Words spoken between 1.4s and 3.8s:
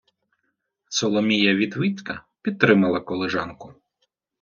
Вітвіцька підтримала колежанку.